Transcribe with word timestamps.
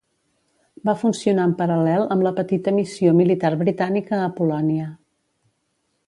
Va 0.89 0.93
funcionar 1.01 1.43
en 1.49 1.51
paral·lel 1.59 2.07
amb 2.15 2.25
la 2.27 2.31
petita 2.39 2.73
missió 2.77 3.13
militar 3.19 3.51
britànica 3.59 4.17
a 4.23 4.31
Polònia. 4.39 4.87